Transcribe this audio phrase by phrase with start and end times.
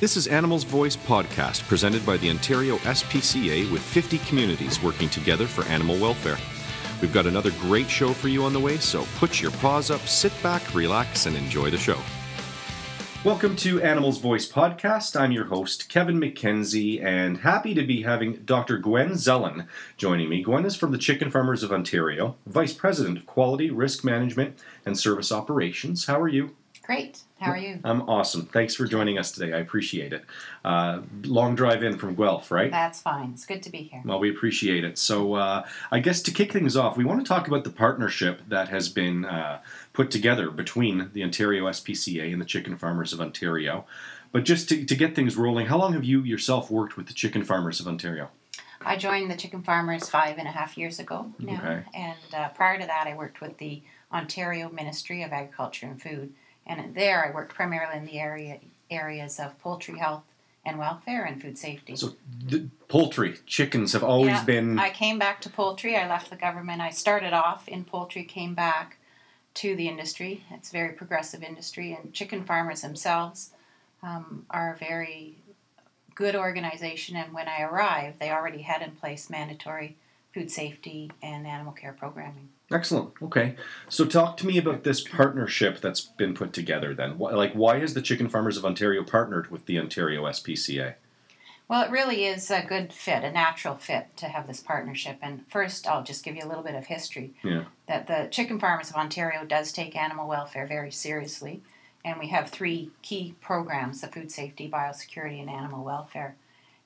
[0.00, 5.48] This is Animals Voice podcast presented by the Ontario SPCA with 50 communities working together
[5.48, 6.38] for animal welfare.
[7.02, 10.00] We've got another great show for you on the way, so put your paws up,
[10.02, 11.98] sit back, relax, and enjoy the show.
[13.24, 15.20] Welcome to Animals Voice podcast.
[15.20, 18.78] I'm your host, Kevin McKenzie, and happy to be having Dr.
[18.78, 20.44] Gwen Zellen joining me.
[20.44, 24.96] Gwen is from the Chicken Farmers of Ontario, Vice President of Quality, Risk Management, and
[24.96, 26.06] Service Operations.
[26.06, 26.54] How are you?
[26.88, 27.20] Great.
[27.38, 27.80] How are you?
[27.84, 28.46] I'm awesome.
[28.46, 29.52] Thanks for joining us today.
[29.52, 30.24] I appreciate it.
[30.64, 32.70] Uh, long drive in from Guelph, right?
[32.70, 33.32] That's fine.
[33.34, 34.00] It's good to be here.
[34.06, 34.96] Well, we appreciate it.
[34.96, 38.40] So, uh, I guess to kick things off, we want to talk about the partnership
[38.48, 39.60] that has been uh,
[39.92, 43.84] put together between the Ontario SPCA and the Chicken Farmers of Ontario.
[44.32, 47.12] But just to, to get things rolling, how long have you yourself worked with the
[47.12, 48.30] Chicken Farmers of Ontario?
[48.80, 51.52] I joined the Chicken Farmers five and a half years ago now.
[51.58, 51.82] Okay.
[51.92, 56.32] And uh, prior to that, I worked with the Ontario Ministry of Agriculture and Food.
[56.68, 58.58] And there, I worked primarily in the area
[58.90, 60.24] areas of poultry health
[60.64, 61.96] and welfare and food safety.
[61.96, 62.14] So,
[62.46, 64.78] the poultry, chickens have always Yeah, been.
[64.78, 65.96] I came back to poultry.
[65.96, 66.80] I left the government.
[66.80, 68.98] I started off in poultry, came back
[69.54, 70.44] to the industry.
[70.50, 73.50] It's a very progressive industry, and chicken farmers themselves
[74.02, 75.36] um, are a very
[76.14, 77.16] good organization.
[77.16, 79.96] And when I arrived, they already had in place mandatory
[80.38, 82.48] food safety and animal care programming.
[82.70, 83.10] Excellent.
[83.20, 83.56] Okay.
[83.88, 87.18] So, talk to me about this partnership that's been put together then.
[87.18, 90.94] Like, why has the Chicken Farmers of Ontario partnered with the Ontario SPCA?
[91.66, 95.18] Well, it really is a good fit, a natural fit to have this partnership.
[95.20, 97.32] And first, I'll just give you a little bit of history.
[97.42, 97.64] Yeah.
[97.88, 101.62] That the Chicken Farmers of Ontario does take animal welfare very seriously,
[102.04, 106.36] and we have three key programs: the food safety, biosecurity, and animal welfare.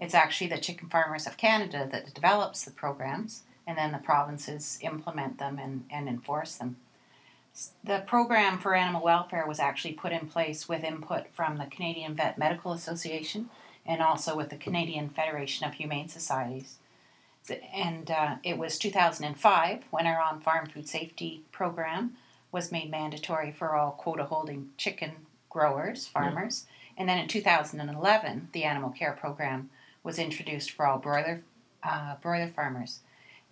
[0.00, 4.78] It's actually the Chicken Farmers of Canada that develops the programs, and then the provinces
[4.80, 6.76] implement them and, and enforce them.
[7.84, 12.14] The program for animal welfare was actually put in place with input from the Canadian
[12.14, 13.50] Vet Medical Association
[13.84, 16.78] and also with the Canadian Federation of Humane Societies.
[17.74, 22.16] And uh, it was 2005 when our on farm food safety program
[22.52, 25.12] was made mandatory for all quota holding chicken
[25.48, 26.66] growers, farmers.
[26.96, 29.70] And then in 2011, the animal care program
[30.02, 31.42] was introduced for all broiler,
[31.82, 33.00] uh, broiler farmers.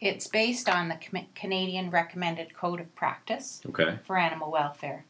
[0.00, 3.98] It's based on the Com- Canadian Recommended Code of Practice Okay.
[4.06, 5.04] for animal welfare.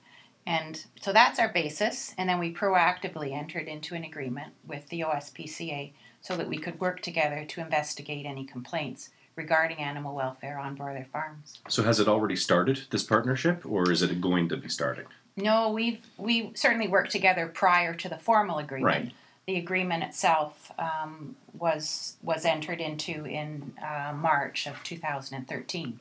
[0.47, 2.15] And so that's our basis.
[2.17, 6.81] And then we proactively entered into an agreement with the OSPCA so that we could
[6.81, 11.59] work together to investigate any complaints regarding animal welfare on broiler farms.
[11.69, 15.05] So, has it already started, this partnership, or is it going to be starting?
[15.37, 19.05] No, we've we certainly worked together prior to the formal agreement.
[19.05, 19.13] Right.
[19.49, 26.01] The agreement itself um, was was entered into in uh, March of 2013.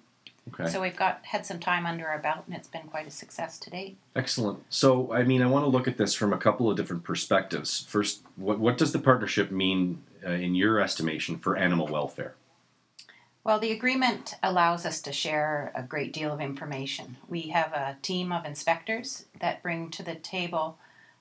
[0.50, 0.69] Okay.
[0.69, 3.58] So we've got had some time under our belt, and it's been quite a success
[3.59, 3.96] to date.
[4.18, 4.66] Excellent.
[4.69, 7.85] So, I mean, I want to look at this from a couple of different perspectives.
[7.88, 12.35] First, what, what does the partnership mean, uh, in your estimation, for animal welfare?
[13.46, 17.16] Well, the agreement allows us to share a great deal of information.
[17.29, 20.78] We have a team of inspectors that bring to the table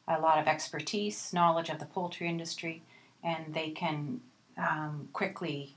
[0.09, 2.83] a lot of expertise, knowledge of the poultry industry,
[3.23, 4.21] and they can
[4.57, 5.75] um, quickly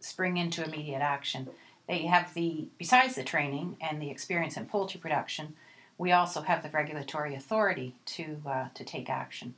[0.00, 1.48] spring into immediate action.
[1.86, 5.54] They have the, besides the training and the experience in poultry production,
[5.98, 9.54] we also have the regulatory authority to, uh, to take action.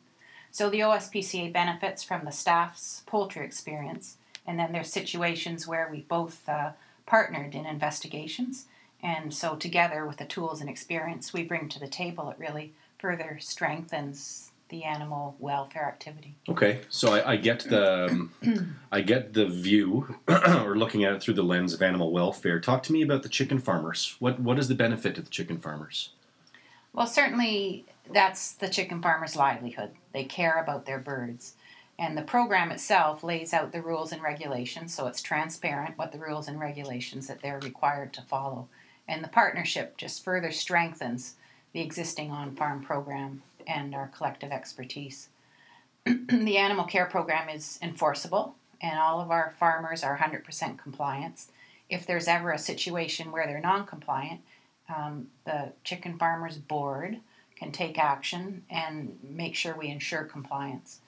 [0.50, 6.00] So the OSPCA benefits from the staff's poultry experience and then there's situations where we
[6.00, 6.73] both uh,
[7.06, 8.67] partnered in investigations
[9.03, 12.73] and so together with the tools and experience we bring to the table it really
[13.02, 18.32] further strengthens the animal welfare activity Okay, so I, I get the um,
[18.90, 22.58] I get the view, or looking at it through the lens of animal welfare.
[22.58, 24.16] Talk to me about the chicken farmers.
[24.18, 26.10] What what is the benefit to the chicken farmers?
[26.92, 31.54] well certainly that's the chicken farmer's livelihood they care about their birds
[31.98, 36.19] and the program itself lays out the rules and regulations so it's transparent what the
[36.19, 38.69] rules and regulations that they're required to follow
[39.08, 41.34] and the partnership just further strengthens
[41.72, 45.28] the existing on-farm program and our collective expertise.
[46.28, 51.52] The animal care program is enforceable and all of our farmers are 100% compliance
[51.88, 54.41] if there's ever a situation where they're non-compliant
[54.88, 57.19] um, the chicken farmers board
[57.56, 61.00] can take action and make sure we ensure compliance.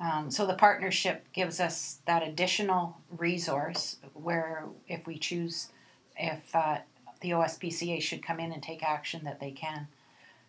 [0.00, 5.70] Um, so the partnership gives us that additional resource where if we choose,
[6.16, 6.78] if uh,
[7.20, 9.88] the OSPCA should come in and take action, that they can.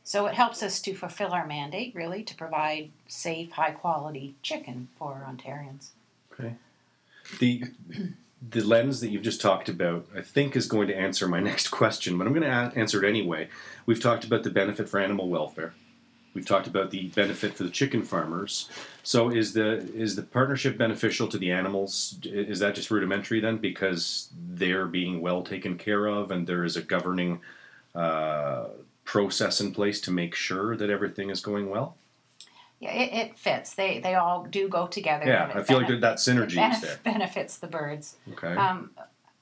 [0.10, 4.88] So it helps us to fulfill our mandate, really, to provide safe, high quality chicken
[4.98, 5.90] for Ontarians.
[6.34, 6.56] Okay.
[7.38, 7.66] The
[8.42, 11.68] the lens that you've just talked about, I think, is going to answer my next
[11.68, 13.50] question, but I'm going to a- answer it anyway.
[13.86, 15.76] We've talked about the benefit for animal welfare.
[16.34, 18.68] We've talked about the benefit for the chicken farmers.
[19.04, 22.18] So is the is the partnership beneficial to the animals?
[22.24, 26.78] Is that just rudimentary then, because they're being well taken care of, and there is
[26.78, 27.42] a governing
[27.94, 28.70] uh,
[29.10, 31.98] process in place to make sure that everything is going well?
[32.80, 33.74] Yeah, it, it fits.
[33.74, 35.26] They they all do go together.
[35.26, 37.00] Yeah, I feel like that synergy benef- is there.
[37.04, 38.18] benefits the birds.
[38.34, 38.54] Okay.
[38.54, 38.92] Um,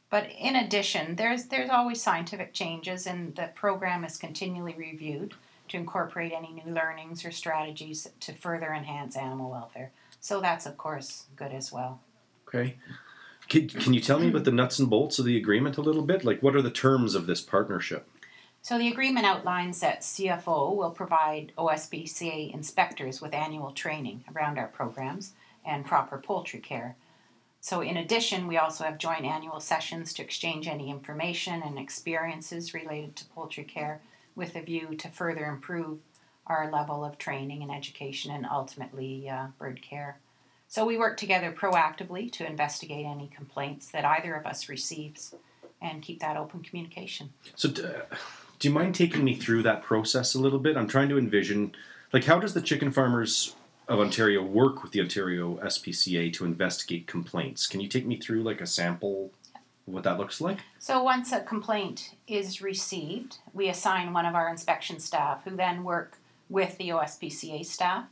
[0.09, 5.33] but in addition, there's there's always scientific changes, and the program is continually reviewed
[5.67, 9.91] to incorporate any new learnings or strategies to further enhance animal welfare.
[10.21, 11.99] So that's of course good as well.
[12.47, 12.77] Okay.
[13.49, 16.01] Can, can you tell me about the nuts and bolts of the agreement a little
[16.01, 16.23] bit?
[16.23, 18.07] Like, what are the terms of this partnership?
[18.67, 24.67] So the agreement outlines that CFO will provide OSPCA inspectors with annual training around our
[24.67, 25.31] programs
[25.63, 26.97] and proper poultry care.
[27.61, 32.73] So in addition, we also have joint annual sessions to exchange any information and experiences
[32.73, 34.01] related to poultry care
[34.35, 35.99] with a view to further improve
[36.45, 40.19] our level of training and education and ultimately uh, bird care.
[40.67, 45.33] So we work together proactively to investigate any complaints that either of us receives
[45.81, 47.31] and keep that open communication.
[47.55, 48.15] So, uh,
[48.59, 50.77] do you mind taking me through that process a little bit?
[50.77, 51.75] I'm trying to envision,
[52.12, 53.56] like, how does the Chicken Farmers
[53.88, 57.68] of Ontario work with the Ontario SPCA to investigate complaints?
[57.68, 60.59] Can you take me through, like, a sample of what that looks like?
[60.80, 65.83] So once a complaint is received, we assign one of our inspection staff who then
[65.83, 66.18] work
[66.50, 68.06] with the OSPCA staff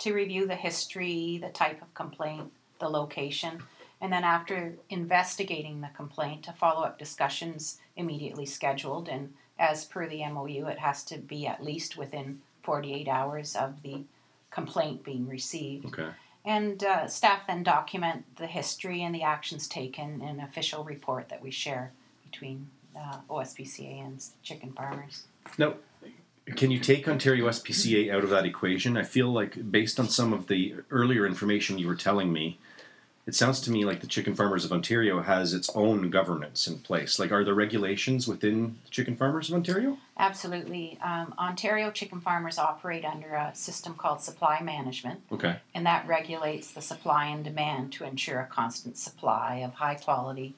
[0.00, 2.50] to review the history, the type of complaint,
[2.80, 3.62] the location,
[4.00, 10.26] and then after investigating the complaint, a follow-up discussions immediately scheduled and as per the
[10.26, 14.02] MOU it has to be at least within 48 hours of the
[14.50, 15.86] complaint being received.
[15.86, 16.08] Okay.
[16.44, 21.28] And uh, staff then document the history and the actions taken in an official report
[21.28, 21.92] that we share
[22.30, 25.24] between uh, OSPCA and chicken farmers.
[25.56, 25.74] Now,
[26.56, 28.96] can you take Ontario SPCA out of that equation?
[28.96, 32.58] I feel like, based on some of the earlier information you were telling me,
[33.24, 36.78] it sounds to me like the Chicken Farmers of Ontario has its own governance in
[36.78, 37.18] place.
[37.20, 39.98] Like, are there regulations within the Chicken Farmers of Ontario?
[40.18, 40.98] Absolutely.
[41.02, 45.56] Um, Ontario chicken farmers operate under a system called supply management, Okay.
[45.74, 50.54] and that regulates the supply and demand to ensure a constant supply of high quality,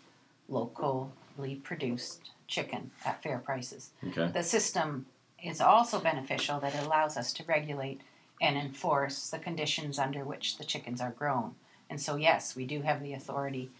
[0.48, 3.90] locally produced chicken at fair prices.
[4.08, 4.30] Okay.
[4.32, 5.06] The system
[5.42, 8.00] is also beneficial that it allows us to regulate
[8.40, 11.54] and enforce the conditions under which the chickens are grown.
[11.90, 13.70] And so, yes, we do have the authority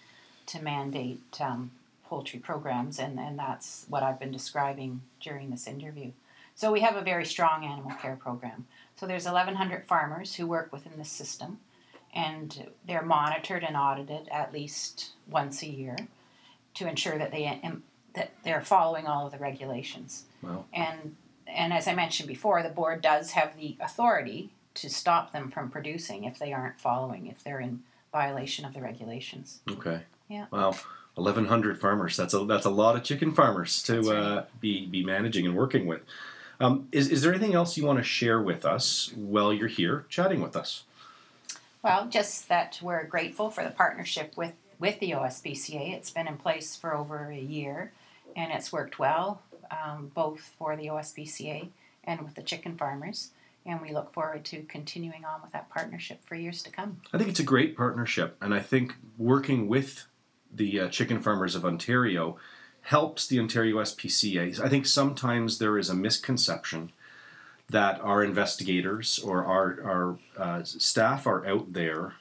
[0.46, 1.70] to mandate um,
[2.04, 6.12] poultry programs, and, and that's what I've been describing during this interview.
[6.54, 8.66] So, we have a very strong animal care program.
[8.96, 11.58] So, there's 1,100 farmers who work within this system,
[12.14, 15.96] and they're monitored and audited at least once a year
[16.74, 17.60] to ensure that they
[18.14, 20.24] that they're following all of the regulations.
[20.42, 20.64] Wow.
[20.72, 21.16] And
[21.46, 25.70] and as I mentioned before, the board does have the authority to stop them from
[25.70, 27.82] producing if they aren't following, if they're in
[28.14, 29.60] violation of the regulations.
[29.68, 30.00] Okay.
[30.28, 30.46] Yeah.
[30.50, 30.76] Wow.
[31.16, 32.16] 1,100 farmers.
[32.16, 34.16] That's a that's a lot of chicken farmers to right.
[34.16, 36.00] uh, be be managing and working with.
[36.60, 40.06] Um, is is there anything else you want to share with us while you're here
[40.08, 40.84] chatting with us?
[41.82, 45.92] Well, just that we're grateful for the partnership with, with the OSPCA.
[45.92, 47.92] It's been in place for over a year
[48.34, 51.68] and it's worked well, um, both for the OSPCA
[52.04, 53.32] and with the chicken farmers.
[53.66, 57.00] And we look forward to continuing on with that partnership for years to come.
[57.12, 60.06] I think it's a great partnership, and I think working with
[60.52, 62.36] the uh, chicken farmers of Ontario
[62.82, 64.60] helps the Ontario SPCA.
[64.60, 66.92] I think sometimes there is a misconception
[67.70, 72.14] that our investigators or our our uh, staff are out there,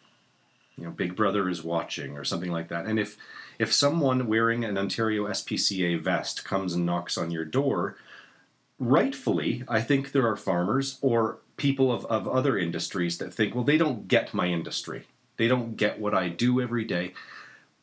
[0.77, 2.85] you know, Big Brother is watching or something like that.
[2.85, 3.17] And if
[3.59, 7.97] if someone wearing an Ontario SPCA vest comes and knocks on your door,
[8.79, 13.63] rightfully, I think there are farmers or people of, of other industries that think, well,
[13.63, 15.03] they don't get my industry.
[15.37, 17.13] They don't get what I do every day.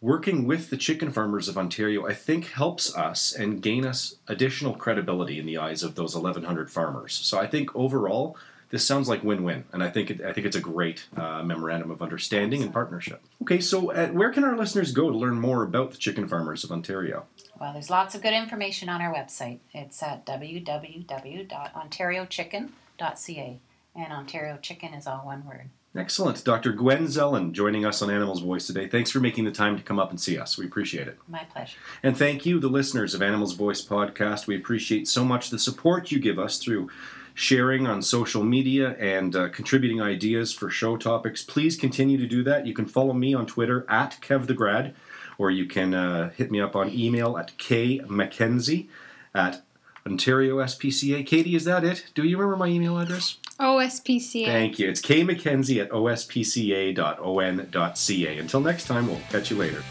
[0.01, 4.75] Working with the chicken farmers of Ontario, I think, helps us and gain us additional
[4.75, 7.13] credibility in the eyes of those 1,100 farmers.
[7.13, 8.37] So I think overall,
[8.71, 11.91] this sounds like win-win, and I think it, I think it's a great uh, memorandum
[11.91, 13.21] of understanding and partnership.
[13.43, 16.65] Okay, so uh, where can our listeners go to learn more about the chicken farmers
[16.65, 17.27] of Ontario?
[17.61, 19.59] Well, there's lots of good information on our website.
[19.75, 20.25] It's at
[23.01, 23.61] www.ontariochicken.ca.
[23.97, 25.69] And Ontario Chicken is all one word.
[25.97, 26.45] Excellent.
[26.45, 26.73] Dr.
[26.73, 28.87] Gwen Zellen joining us on Animals Voice today.
[28.87, 30.57] Thanks for making the time to come up and see us.
[30.57, 31.19] We appreciate it.
[31.27, 31.77] My pleasure.
[32.05, 34.47] And thank you, the listeners of Animals Voice podcast.
[34.47, 36.91] We appreciate so much the support you give us through
[37.35, 41.43] sharing on social media and uh, contributing ideas for show topics.
[41.43, 42.69] Please continue to do that.
[42.69, 44.95] You can follow me on Twitter at KevTheGrad,
[45.39, 48.87] or you can uh, hit me up on email at kmckenzie
[49.35, 49.63] at
[50.07, 51.27] Ontario SPCA.
[51.27, 52.05] Katie, is that it?
[52.15, 53.37] Do you remember my email address?
[53.59, 54.47] OSPCA.
[54.47, 54.89] Thank you.
[54.89, 56.99] It's K McKenzie at ospca.on.ca.
[58.39, 59.83] Until next time, we'll catch you later.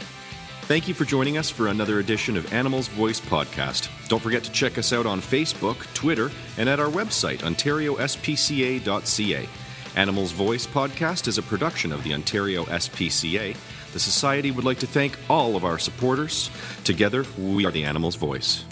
[0.63, 3.89] Thank you for joining us for another edition of Animals Voice Podcast.
[4.07, 9.49] Don't forget to check us out on Facebook, Twitter, and at our website, ontariospca.ca.
[9.95, 13.55] Animals Voice Podcast is a production of the Ontario SPCA.
[13.93, 16.51] The Society would like to thank all of our supporters.
[16.83, 18.63] Together, we are the Animals Voice.